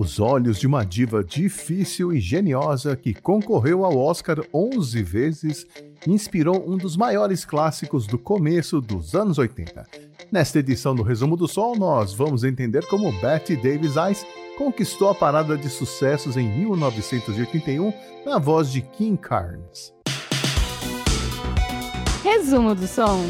[0.00, 5.66] Os olhos de uma diva difícil e geniosa que concorreu ao Oscar 11 vezes
[6.06, 9.84] inspirou um dos maiores clássicos do começo dos anos 80.
[10.30, 14.24] Nesta edição do Resumo do Sol, nós vamos entender como Betty Davis Eyes
[14.56, 17.92] conquistou a parada de sucessos em 1981
[18.24, 19.92] na voz de Kim Carnes.
[22.22, 23.24] Resumo do Som.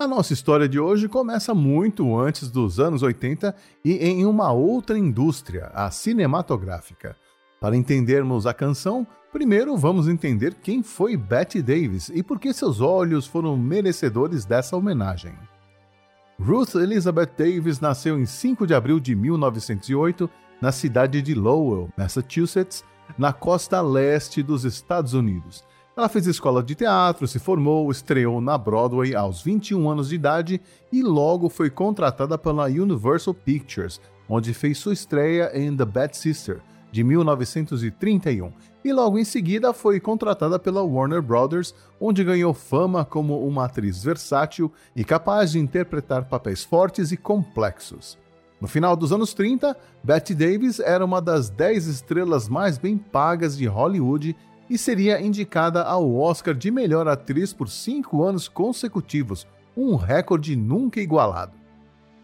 [0.00, 3.54] A nossa história de hoje começa muito antes dos anos 80
[3.84, 7.14] e em uma outra indústria, a cinematográfica.
[7.60, 12.80] Para entendermos a canção, primeiro vamos entender quem foi Betty Davis e por que seus
[12.80, 15.34] olhos foram merecedores dessa homenagem.
[16.40, 20.30] Ruth Elizabeth Davis nasceu em 5 de abril de 1908
[20.62, 22.82] na cidade de Lowell, Massachusetts,
[23.18, 25.62] na costa leste dos Estados Unidos.
[25.96, 30.60] Ela fez escola de teatro, se formou, estreou na Broadway aos 21 anos de idade
[30.92, 36.60] e logo foi contratada pela Universal Pictures, onde fez sua estreia em The Bad Sister,
[36.92, 38.52] de 1931,
[38.84, 44.02] e logo em seguida foi contratada pela Warner Brothers, onde ganhou fama como uma atriz
[44.02, 48.16] versátil e capaz de interpretar papéis fortes e complexos.
[48.60, 53.56] No final dos anos 30, Betty Davis era uma das 10 estrelas mais bem pagas
[53.56, 54.36] de Hollywood
[54.70, 59.44] e seria indicada ao Oscar de melhor atriz por cinco anos consecutivos,
[59.76, 61.58] um recorde nunca igualado.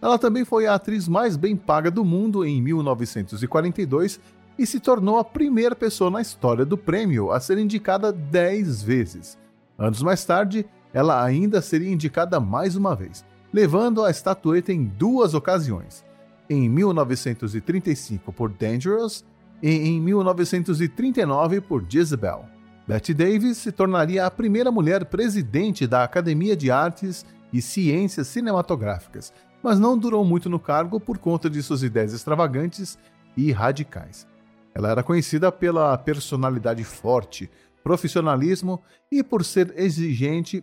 [0.01, 4.21] Ela também foi a atriz mais bem paga do mundo em 1942
[4.57, 9.37] e se tornou a primeira pessoa na história do prêmio a ser indicada 10 vezes.
[9.77, 15.35] Anos mais tarde, ela ainda seria indicada mais uma vez, levando a estatueta em duas
[15.35, 16.05] ocasiões.
[16.49, 19.25] Em 1935 por Dangerous
[19.63, 22.45] e em 1939 por Jezebel.
[22.87, 29.33] Betty Davis se tornaria a primeira mulher presidente da Academia de Artes e Ciências Cinematográficas,
[29.63, 32.97] mas não durou muito no cargo por conta de suas ideias extravagantes
[33.37, 34.27] e radicais.
[34.75, 37.51] Ela era conhecida pela personalidade forte,
[37.83, 40.63] profissionalismo e por ser exigente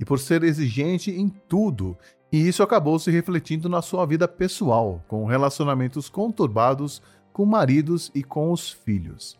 [0.00, 1.96] e por ser exigente em tudo,
[2.30, 7.00] e isso acabou se refletindo na sua vida pessoal, com relacionamentos conturbados
[7.38, 9.38] com maridos e com os filhos.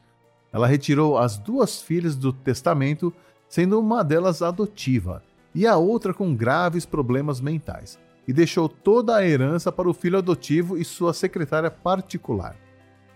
[0.53, 3.13] Ela retirou as duas filhas do testamento,
[3.49, 5.21] sendo uma delas adotiva
[5.53, 7.99] e a outra com graves problemas mentais,
[8.29, 12.55] e deixou toda a herança para o filho adotivo e sua secretária particular.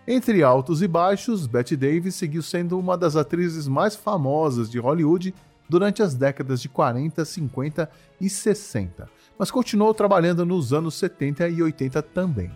[0.05, 5.33] Entre altos e baixos, Betty Davis seguiu sendo uma das atrizes mais famosas de Hollywood
[5.69, 7.89] durante as décadas de 40, 50
[8.21, 12.51] e 60, mas continuou trabalhando nos anos 70 e 80 também.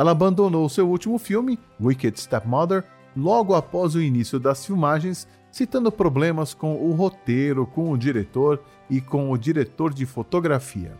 [0.00, 6.54] Ela abandonou seu último filme, Wicked Stepmother, logo após o início das filmagens, citando problemas
[6.54, 10.98] com o roteiro, com o diretor e com o diretor de fotografia.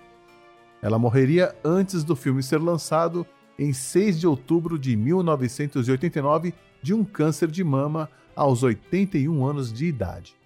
[0.82, 3.26] Ela morreria antes do filme ser lançado,
[3.58, 6.52] em 6 de outubro de 1989,
[6.82, 8.06] de um câncer de mama
[8.36, 10.36] aos 81 anos de idade.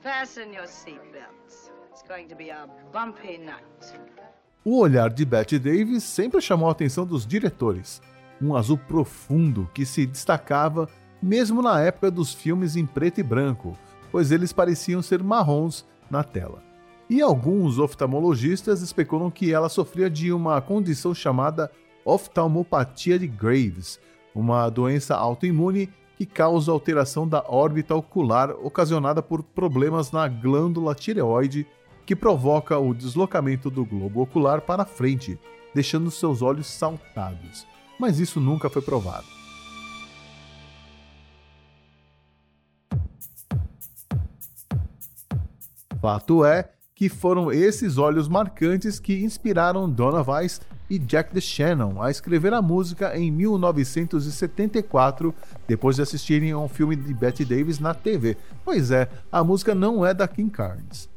[0.00, 1.70] Fasten your seatbelts.
[1.90, 4.39] It's going to be a bumpy night.
[4.62, 8.02] O olhar de Betty Davis sempre chamou a atenção dos diretores,
[8.42, 10.86] um azul profundo que se destacava
[11.22, 13.74] mesmo na época dos filmes em preto e branco,
[14.12, 16.62] pois eles pareciam ser marrons na tela.
[17.08, 21.70] E alguns oftalmologistas especulam que ela sofria de uma condição chamada
[22.04, 23.98] oftalmopatia de Graves,
[24.34, 25.88] uma doença autoimune
[26.18, 31.66] que causa alteração da órbita ocular ocasionada por problemas na glândula tireoide
[32.06, 35.38] que provoca o deslocamento do globo ocular para frente,
[35.74, 37.66] deixando seus olhos saltados.
[37.98, 39.26] Mas isso nunca foi provado.
[46.00, 52.10] Fato é que foram esses olhos marcantes que inspiraram Donna Weiss e Jack DeShannon a
[52.10, 55.32] escrever a música em 1974,
[55.68, 58.36] depois de assistirem a um filme de Betty Davis na TV.
[58.64, 61.08] Pois é, a música não é da Kim Carnes.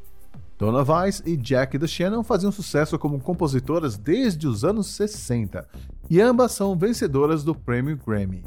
[0.63, 5.67] Donna Weiss e Jack DeShannon faziam sucesso como compositoras desde os anos 60,
[6.09, 8.45] e ambas são vencedoras do prêmio Grammy.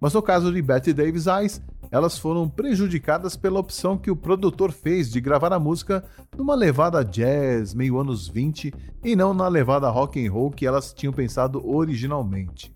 [0.00, 4.72] Mas no caso de Betty Davis Eyes, elas foram prejudicadas pela opção que o produtor
[4.72, 6.02] fez de gravar a música
[6.36, 8.74] numa levada jazz meio anos 20
[9.04, 12.74] e não na levada rock and roll que elas tinham pensado originalmente.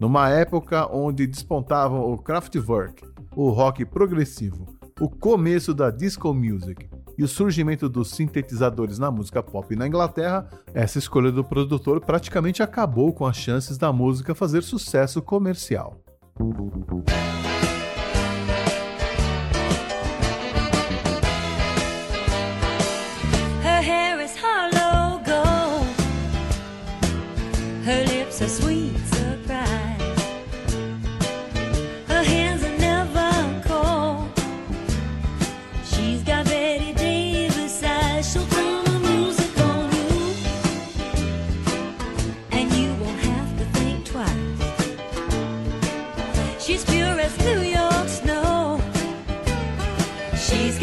[0.00, 3.04] Numa época onde despontavam o Kraftwerk,
[3.36, 4.66] o rock progressivo,
[5.00, 6.88] o começo da disco music
[7.18, 12.62] e o surgimento dos sintetizadores na música pop na Inglaterra, essa escolha do produtor praticamente
[12.62, 16.00] acabou com as chances da música fazer sucesso comercial.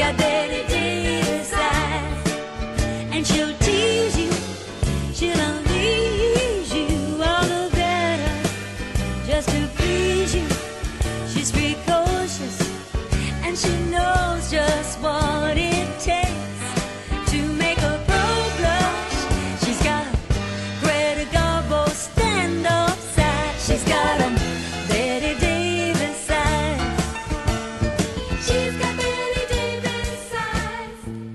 [0.03, 0.72] She's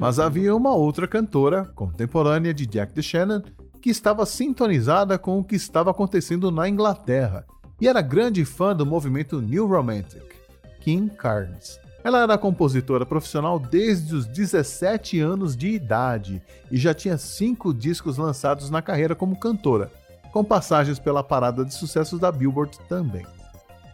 [0.09, 3.43] Mas havia uma outra cantora, contemporânea de Jack DeShannon,
[3.79, 7.45] que estava sintonizada com o que estava acontecendo na Inglaterra
[7.79, 10.23] e era grande fã do movimento New Romantic,
[10.81, 11.79] Kim Carnes.
[12.03, 18.17] Ela era compositora profissional desde os 17 anos de idade e já tinha cinco discos
[18.17, 19.93] lançados na carreira como cantora,
[20.33, 23.27] com passagens pela parada de sucessos da Billboard também.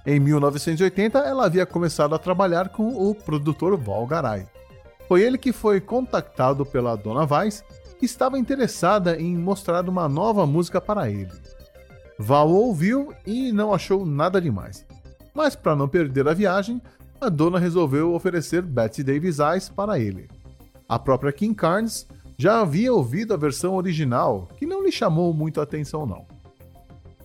[0.06, 4.53] Em 1980, ela havia começado a trabalhar com o produtor Val Garay.
[5.06, 7.64] Foi ele que foi contactado pela Dona Weiss,
[7.98, 11.32] que estava interessada em mostrar uma nova música para ele.
[12.18, 14.86] Val ouviu e não achou nada demais.
[15.34, 16.80] Mas para não perder a viagem,
[17.20, 20.28] a dona resolveu oferecer Betty Davis Eyes para ele.
[20.88, 25.60] A própria Kim Carnes já havia ouvido a versão original, que não lhe chamou muito
[25.60, 26.26] atenção não.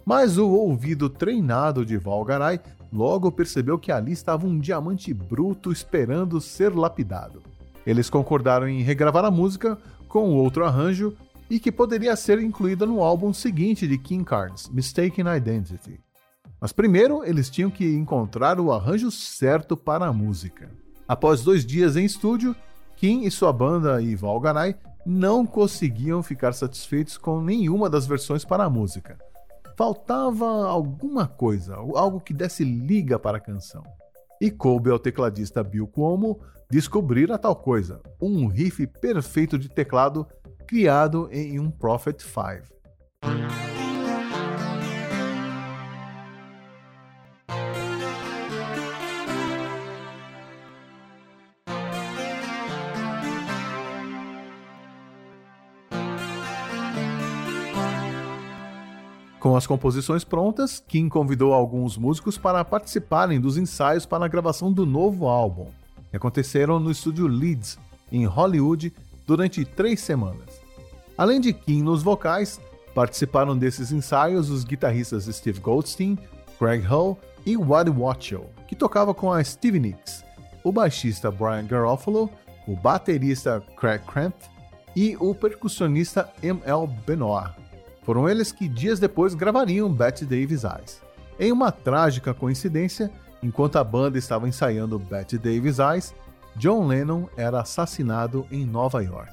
[0.06, 2.60] Mas o ouvido treinado de Val Garay
[2.92, 7.44] logo percebeu que ali estava um diamante bruto esperando ser lapidado.
[7.86, 9.78] Eles concordaram em regravar a música
[10.08, 11.16] com outro arranjo
[11.50, 16.00] e que poderia ser incluída no álbum seguinte de King Carnes, Mistaken Identity.
[16.62, 20.70] Mas primeiro eles tinham que encontrar o arranjo certo para a música.
[21.08, 22.56] Após dois dias em estúdio,
[22.96, 24.76] Kim e sua banda e Val Garay
[25.06, 29.18] não conseguiam ficar satisfeitos com nenhuma das versões para a música.
[29.78, 33.84] Faltava alguma coisa, algo que desse liga para a canção.
[34.42, 40.28] E coube ao tecladista Bill Cuomo descobrir a tal coisa, um riff perfeito de teclado
[40.68, 42.80] criado em um Prophet 5.
[59.40, 64.72] Com as composições prontas, Kim convidou alguns músicos para participarem dos ensaios para a gravação
[64.72, 65.68] do novo álbum,
[66.10, 67.78] que aconteceram no estúdio Leeds,
[68.12, 68.94] em Hollywood,
[69.26, 70.62] durante três semanas.
[71.18, 72.60] Além de Kim nos vocais,
[72.96, 76.18] participaram desses ensaios os guitarristas Steve Goldstein,
[76.58, 80.24] Craig Hull e Waddy Watchell, que tocava com a Stevie Nicks,
[80.64, 82.30] o baixista Brian Garofalo,
[82.68, 84.36] o baterista Craig Cramp
[84.96, 86.88] e o percussionista M.L.
[87.06, 87.52] Benoit.
[88.04, 91.02] Foram eles que dias depois gravariam Betty Davis Eyes.
[91.40, 96.14] Em uma trágica coincidência, enquanto a banda estava ensaiando Betty Davis Eyes,
[96.56, 99.32] John Lennon era assassinado em Nova York.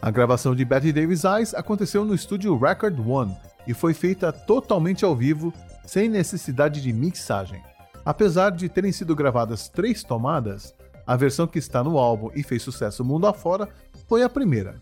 [0.00, 5.04] A gravação de Betty Davis Eyes aconteceu no estúdio Record One e foi feita totalmente
[5.04, 5.52] ao vivo,
[5.84, 7.62] sem necessidade de mixagem.
[8.04, 10.74] Apesar de terem sido gravadas três tomadas,
[11.06, 13.68] a versão que está no álbum e fez sucesso mundo afora
[14.06, 14.80] foi a primeira,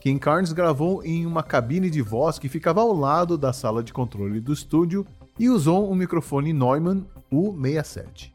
[0.00, 3.92] Kim Carnes gravou em uma cabine de voz que ficava ao lado da sala de
[3.92, 5.04] controle do estúdio
[5.38, 8.32] e usou um microfone Neumann U67.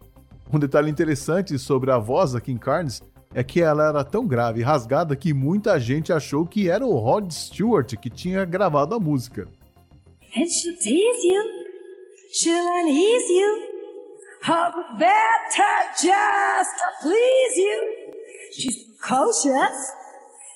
[0.51, 3.01] Um detalhe interessante sobre a voz da Kim Carnes
[3.33, 6.97] é que ela era tão grave e rasgada que muita gente achou que era o
[6.97, 9.47] Rod Stewart que tinha gravado a música.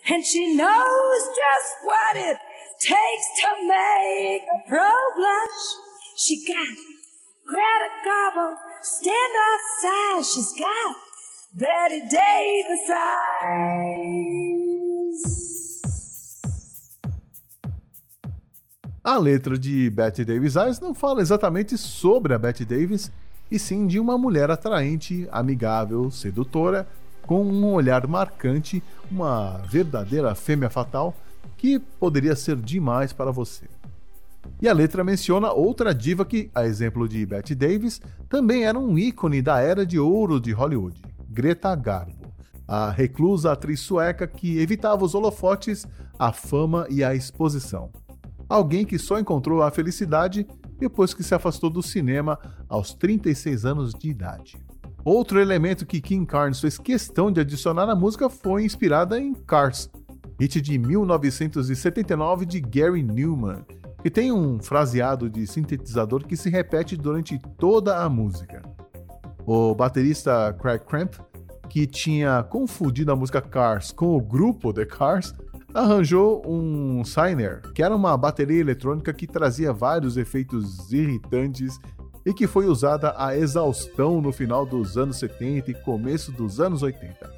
[0.10, 2.38] And she knows just what it
[2.80, 5.87] takes to make a pro blush.
[6.20, 6.76] She got
[7.46, 10.26] Greta Garbo, stand outside.
[10.26, 10.96] She's got
[11.54, 14.18] Betty Davis eyes.
[19.04, 23.12] A letra de Betty Davis Eyes não fala exatamente sobre a Betty Davis,
[23.52, 26.88] e sim de uma mulher atraente, amigável, sedutora,
[27.28, 28.82] com um olhar marcante,
[29.12, 31.16] uma verdadeira fêmea fatal
[31.58, 33.77] que poderia ser demais para você.
[34.62, 38.98] E a letra menciona outra diva que, a exemplo de Betty Davis, também era um
[38.98, 42.28] ícone da era de ouro de Hollywood, Greta Garbo,
[42.68, 45.86] a reclusa atriz sueca que evitava os holofotes,
[46.20, 47.90] a fama e a exposição.
[48.50, 50.46] Alguém que só encontrou a felicidade
[50.78, 52.38] depois que se afastou do cinema
[52.68, 54.58] aos 36 anos de idade.
[55.04, 59.90] Outro elemento que Kim Carnes fez questão de adicionar à música foi inspirada em Cars,
[60.40, 63.64] hit de 1979 de Gary Newman,
[64.08, 68.62] que tem um fraseado de sintetizador que se repete durante toda a música.
[69.46, 71.16] O baterista Craig Cramp,
[71.68, 75.34] que tinha confundido a música Cars com o grupo The Cars,
[75.74, 81.78] arranjou um Signer, que era uma bateria eletrônica que trazia vários efeitos irritantes
[82.26, 86.82] e que foi usada a exaustão no final dos anos 70 e começo dos anos
[86.82, 87.37] 80.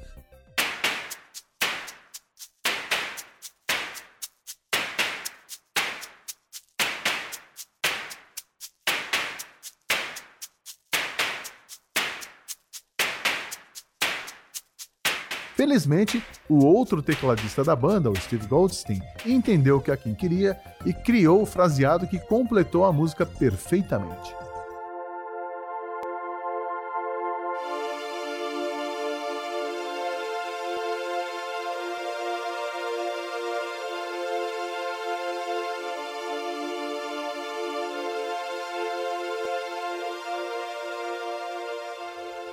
[15.60, 20.58] Felizmente, o outro tecladista da banda, o Steve Goldstein, entendeu o que a Kim queria
[20.86, 24.39] e criou o fraseado que completou a música perfeitamente.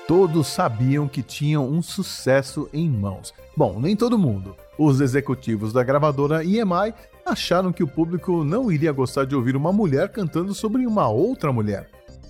[0.07, 3.33] Todos sabiam que tinham um sucesso em mãos.
[3.55, 4.55] Bom, nem todo mundo.
[4.77, 6.93] Os executivos da gravadora EMI
[7.25, 11.51] acharam que o público não iria gostar de ouvir uma mulher cantando sobre uma outra
[11.51, 11.89] mulher.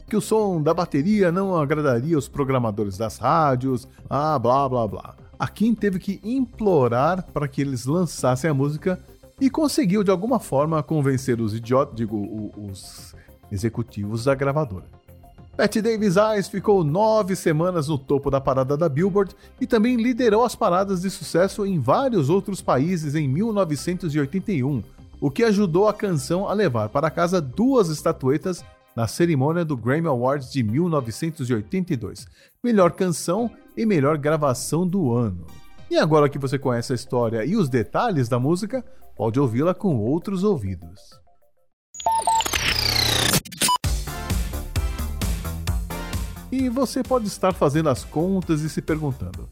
[0.10, 5.16] Que o som da bateria não agradaria os programadores das rádios, ah, blá blá blá.
[5.38, 9.00] A Kim teve que implorar para que eles lançassem a música
[9.40, 13.14] e conseguiu de alguma forma convencer os idiotas, digo, os
[13.52, 14.97] executivos da gravadora.
[15.58, 20.44] Betty Davis Eyes ficou nove semanas no topo da parada da Billboard e também liderou
[20.44, 24.84] as paradas de sucesso em vários outros países em 1981,
[25.20, 28.64] o que ajudou a canção a levar para casa duas estatuetas
[28.96, 32.28] na cerimônia do Grammy Awards de 1982,
[32.64, 35.48] melhor canção e melhor gravação do ano.
[35.90, 38.86] E agora que você conhece a história e os detalhes da música,
[39.16, 41.20] pode ouvi-la com outros ouvidos.
[46.52, 49.50] E você pode estar fazendo as contas e se perguntando: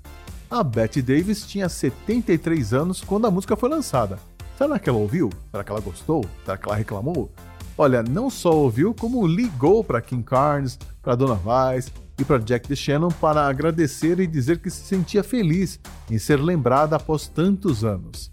[0.49, 4.17] a Betty Davis tinha 73 anos quando a música foi lançada.
[4.57, 5.29] Será que ela ouviu?
[5.51, 6.25] Será que ela gostou?
[6.45, 7.29] Será que ela reclamou?
[7.77, 12.69] Olha, não só ouviu, como ligou para Kim Carnes, para Dona Weiss e para Jack
[12.69, 15.77] DeShannon para agradecer e dizer que se sentia feliz
[16.09, 18.31] em ser lembrada após tantos anos.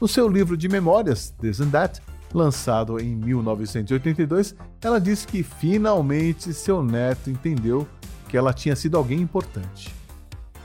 [0.00, 2.00] No seu livro de memórias, This and That,
[2.32, 7.88] lançado em 1982, ela disse que finalmente seu neto entendeu
[8.34, 9.94] que ela tinha sido alguém importante.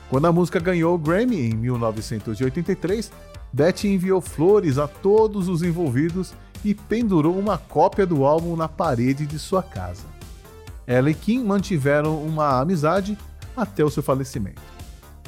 [0.08, 3.12] Quando a música ganhou o Grammy em 1983,
[3.52, 6.34] Betty enviou flores a todos os envolvidos
[6.64, 10.02] e pendurou uma cópia do álbum na parede de sua casa.
[10.84, 13.16] Ela e Kim mantiveram uma amizade
[13.56, 14.60] até o seu falecimento.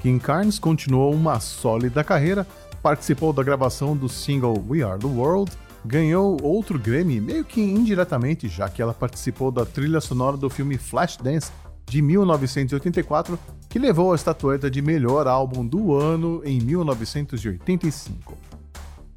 [0.00, 2.44] Kim Carnes continuou uma sólida carreira,
[2.82, 5.52] participou da gravação do single We Are the World,
[5.84, 10.76] ganhou outro Grammy meio que indiretamente, já que ela participou da trilha sonora do filme
[10.76, 11.52] Flashdance
[11.92, 18.34] de 1984, que levou a estatueta de melhor álbum do ano em 1985.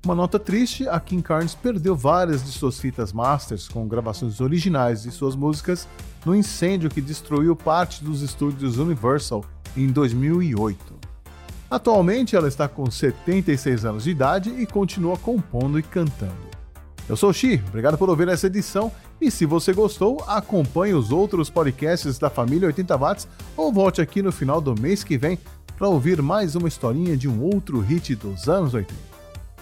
[0.03, 5.03] Uma nota triste, a King Carnes perdeu várias de suas fitas masters com gravações originais
[5.03, 5.88] de suas músicas
[6.25, 9.46] no incêndio que destruiu parte dos estúdios Universal
[9.77, 10.77] em 2008.
[11.72, 16.46] Atualmente ela está com 76 anos de idade e continua compondo e cantando.
[17.08, 21.12] Eu sou o Xi, obrigado por ouvir essa edição e se você gostou, acompanhe os
[21.12, 25.40] outros podcasts da família 80 Watts ou volte aqui no final do mês que vem
[25.78, 28.94] para ouvir mais uma historinha de um outro hit dos anos 80.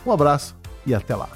[0.05, 0.55] Um abraço
[0.85, 1.29] e até lá.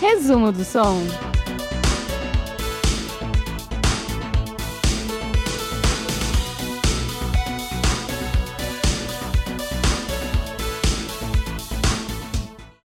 [0.00, 1.29] Resumo do som.